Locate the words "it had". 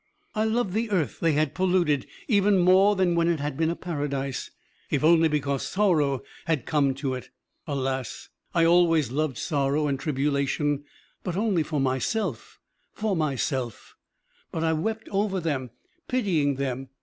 3.27-3.55